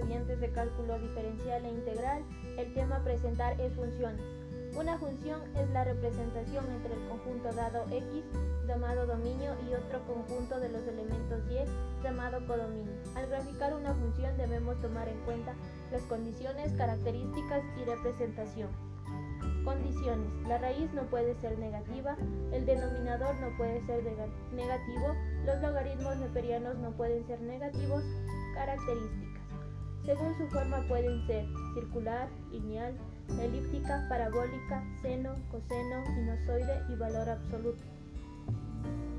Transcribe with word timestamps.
estudiantes 0.00 0.40
de 0.40 0.50
cálculo 0.50 0.98
diferencial 0.98 1.64
e 1.64 1.70
integral, 1.70 2.22
el 2.56 2.72
tema 2.74 2.96
a 2.96 3.04
presentar 3.04 3.60
es 3.60 3.72
funciones. 3.74 4.20
Una 4.76 4.96
función 4.98 5.42
es 5.56 5.68
la 5.70 5.84
representación 5.84 6.64
entre 6.70 6.94
el 6.94 7.08
conjunto 7.08 7.50
dado 7.52 7.84
X 7.90 8.24
llamado 8.68 9.04
dominio 9.06 9.56
y 9.68 9.74
otro 9.74 10.00
conjunto 10.06 10.60
de 10.60 10.68
los 10.68 10.86
elementos 10.86 11.42
Y 11.50 12.04
llamado 12.04 12.46
codominio. 12.46 12.92
Al 13.16 13.26
graficar 13.26 13.74
una 13.74 13.92
función 13.94 14.36
debemos 14.36 14.80
tomar 14.80 15.08
en 15.08 15.18
cuenta 15.24 15.54
las 15.90 16.02
condiciones, 16.02 16.72
características 16.74 17.64
y 17.80 17.84
representación. 17.84 18.68
Condiciones. 19.64 20.30
La 20.46 20.58
raíz 20.58 20.92
no 20.94 21.02
puede 21.02 21.34
ser 21.40 21.58
negativa, 21.58 22.16
el 22.52 22.64
denominador 22.64 23.34
no 23.40 23.56
puede 23.56 23.80
ser 23.86 24.04
negativo, 24.54 25.16
los 25.44 25.60
logaritmos 25.60 26.16
neperianos 26.18 26.78
no 26.78 26.92
pueden 26.92 27.26
ser 27.26 27.40
negativos. 27.40 28.04
Características. 28.54 29.39
Según 30.04 30.36
su 30.38 30.46
forma 30.48 30.82
pueden 30.88 31.26
ser 31.26 31.46
circular, 31.74 32.28
lineal, 32.50 32.94
elíptica, 33.38 34.06
parabólica, 34.08 34.82
seno, 35.02 35.34
coseno, 35.50 36.04
sinusoide 36.06 36.82
y 36.88 36.96
valor 36.96 37.28
absoluto. 37.28 37.82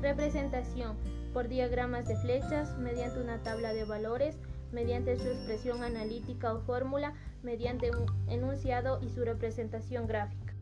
Representación 0.00 0.96
por 1.32 1.48
diagramas 1.48 2.08
de 2.08 2.16
flechas, 2.16 2.76
mediante 2.78 3.20
una 3.20 3.42
tabla 3.42 3.72
de 3.72 3.84
valores, 3.84 4.36
mediante 4.72 5.16
su 5.18 5.28
expresión 5.28 5.82
analítica 5.82 6.54
o 6.54 6.60
fórmula, 6.60 7.14
mediante 7.42 7.90
un 7.90 8.06
enunciado 8.28 9.00
y 9.02 9.10
su 9.10 9.24
representación 9.24 10.06
gráfica. 10.06 10.54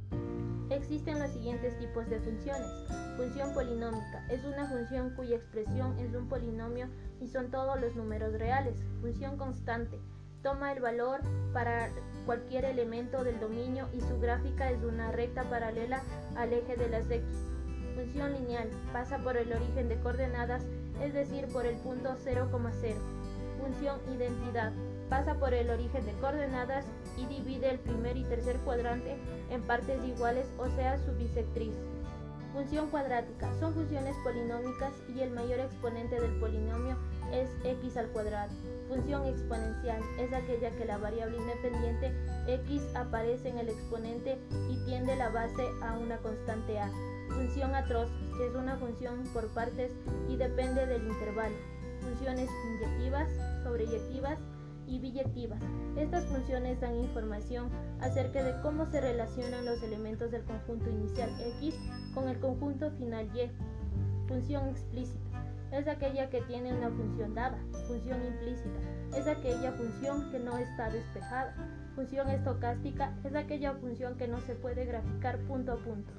Existen 0.71 1.19
los 1.19 1.31
siguientes 1.31 1.79
tipos 1.79 2.09
de 2.11 2.21
funciones. 2.21 2.69
Función 3.17 3.55
polinómica 3.55 4.27
es 4.29 4.45
una 4.45 4.69
función 4.69 5.15
cuya 5.17 5.37
expresión 5.37 5.99
es 5.99 6.15
un 6.15 6.29
polinomio 6.29 6.89
y 7.21 7.29
son 7.29 7.51
todos 7.51 7.81
los 7.81 7.97
números 7.97 8.35
reales. 8.35 8.77
Función 9.01 9.39
constante 9.39 9.99
toma 10.43 10.73
el 10.73 10.81
valor 10.81 11.21
para 11.53 11.91
cualquier 12.27 12.65
elemento 12.65 13.25
del 13.25 13.41
dominio 13.41 13.89
y 13.93 14.01
su 14.01 14.19
gráfica 14.21 14.71
es 14.71 14.83
una 14.83 15.11
recta 15.13 15.45
paralela 15.45 16.03
al 16.37 16.53
eje 16.53 16.77
de 16.77 16.89
las 16.89 17.11
X. 17.11 17.25
Función 17.95 18.33
lineal 18.33 18.69
pasa 18.93 19.19
por 19.19 19.37
el 19.37 19.53
origen 19.53 19.89
de 19.89 19.99
coordenadas, 20.01 20.65
es 21.03 21.15
decir, 21.15 21.47
por 21.49 21.67
el 21.67 21.77
punto 21.77 22.17
0,0. 22.25 22.51
Función 23.61 23.99
identidad 24.15 24.73
pasa 25.09 25.35
por 25.35 25.55
el 25.55 25.71
origen 25.71 26.05
de 26.05 26.13
coordenadas 26.21 26.85
y 27.17 27.27
divide 27.27 27.71
el 27.71 27.79
primer 27.79 28.17
y 28.17 28.25
tercer 28.25 28.59
cuadrante 28.59 29.17
en 29.51 29.63
partes 29.63 30.05
iguales, 30.05 30.47
o 30.59 30.69
sea, 30.69 30.99
su 30.99 31.13
bisectriz. 31.13 31.75
Función 32.53 32.89
cuadrática 32.89 33.53
son 33.61 33.75
funciones 33.75 34.17
polinómicas 34.25 34.93
y 35.15 35.21
el 35.21 35.31
mayor 35.31 35.61
exponente 35.61 36.19
del 36.21 36.41
polinomio 36.41 36.97
es 37.33 37.49
x 37.63 37.97
al 37.97 38.09
cuadrado. 38.09 38.51
Función 38.89 39.27
exponencial 39.27 40.03
es 40.19 40.33
aquella 40.33 40.71
que 40.77 40.87
la 40.87 40.97
variable 40.97 41.37
independiente 41.37 42.13
x 42.47 42.83
aparece 42.95 43.51
en 43.51 43.59
el 43.59 43.69
exponente 43.69 44.39
y 44.71 44.85
tiende 44.87 45.15
la 45.17 45.29
base 45.29 45.63
a 45.83 45.99
una 45.99 46.17
constante 46.19 46.79
a. 46.79 46.91
Función 47.29 47.75
atroz 47.75 48.09
es 48.43 48.55
una 48.55 48.77
función 48.77 49.25
por 49.35 49.47
partes 49.49 49.93
y 50.29 50.37
depende 50.37 50.87
del 50.87 51.07
intervalo. 51.07 51.57
Funciones 52.01 52.49
inyectivas, 52.65 53.29
sobreyectivas 53.63 54.39
y 54.89 54.99
biyectivas. 54.99 55.61
Estas 55.97 56.25
funciones 56.25 56.81
dan 56.81 56.97
información 56.97 57.69
acerca 58.01 58.43
de 58.43 58.61
cómo 58.63 58.87
se 58.87 59.01
relacionan 59.01 59.65
los 59.65 59.83
elementos 59.83 60.31
del 60.31 60.45
conjunto 60.45 60.91
inicial 60.91 61.31
X 61.59 61.75
con 62.15 62.29
el 62.29 62.39
conjunto 62.41 62.91
final 62.93 63.27
Y. 63.37 63.51
Función 64.27 64.69
explícita 64.69 65.29
es 65.73 65.87
aquella 65.87 66.31
que 66.31 66.41
tiene 66.43 66.73
una 66.73 66.91
función 66.91 67.35
dada. 67.35 67.59
Función 67.87 68.25
implícita 68.25 68.81
es 69.17 69.27
aquella 69.27 69.73
función 69.73 70.31
que 70.31 70.39
no 70.39 70.57
está 70.59 70.91
despejada. 70.91 71.55
Función 71.95 72.29
estocástica 72.31 73.15
es 73.25 73.35
aquella 73.35 73.75
función 73.75 74.17
que 74.17 74.29
no 74.29 74.41
se 74.41 74.55
puede 74.55 74.85
graficar 74.85 75.39
punto 75.41 75.73
a 75.73 75.77
punto. 75.77 76.13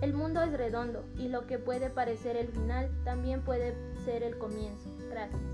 El 0.00 0.12
mundo 0.12 0.42
es 0.42 0.52
redondo 0.52 1.04
y 1.16 1.28
lo 1.28 1.46
que 1.46 1.58
puede 1.58 1.88
parecer 1.88 2.36
el 2.36 2.48
final 2.48 2.90
también 3.04 3.42
puede 3.42 3.74
ser 4.04 4.22
el 4.22 4.36
comienzo. 4.36 4.90
Gracias. 5.10 5.53